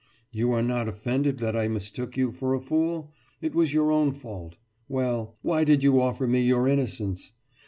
[0.31, 3.11] You are not offended that I mistook you for a fool?
[3.39, 4.55] It was your own fault.
[4.87, 7.33] Well why did you offer me your innocence?